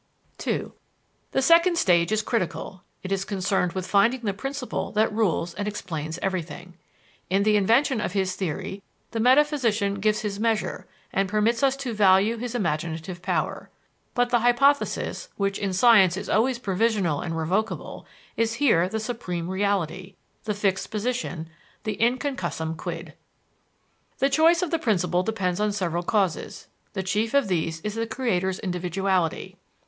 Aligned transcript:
(2) 0.39 0.73
The 1.31 1.43
second 1.43 1.77
stage 1.77 2.11
is 2.11 2.23
critical. 2.23 2.81
It 3.03 3.11
is 3.11 3.23
concerned 3.23 3.73
with 3.73 3.85
finding 3.85 4.21
the 4.21 4.33
principle 4.33 4.91
that 4.93 5.13
rules 5.13 5.53
and 5.53 5.67
explains 5.67 6.17
everything. 6.23 6.73
In 7.29 7.43
the 7.43 7.55
invention 7.55 8.01
of 8.01 8.13
his 8.13 8.35
theory 8.35 8.81
the 9.11 9.19
metaphysician 9.19 9.99
gives 9.99 10.21
his 10.21 10.39
measure, 10.39 10.87
and 11.13 11.29
permits 11.29 11.61
us 11.61 11.77
to 11.77 11.93
value 11.93 12.37
his 12.37 12.55
imaginative 12.55 13.21
power. 13.21 13.69
But 14.15 14.31
the 14.31 14.39
hypothesis, 14.39 15.29
which 15.37 15.59
in 15.59 15.71
science 15.71 16.17
is 16.17 16.29
always 16.29 16.57
provisional 16.57 17.21
and 17.21 17.37
revocable, 17.37 18.07
is 18.35 18.53
here 18.55 18.89
the 18.89 18.99
supreme 18.99 19.49
reality, 19.51 20.15
the 20.45 20.55
fixed 20.55 20.89
position, 20.89 21.47
the 21.83 21.95
inconcussum 22.01 22.75
quid. 22.75 23.13
The 24.17 24.31
choice 24.31 24.63
of 24.63 24.71
the 24.71 24.79
principle 24.79 25.21
depends 25.21 25.59
on 25.59 25.71
several 25.71 26.01
causes: 26.01 26.67
The 26.93 27.03
chief 27.03 27.35
of 27.35 27.47
these 27.49 27.81
is 27.81 27.93
the 27.93 28.07
creator's 28.07 28.57
individuality. 28.57 29.57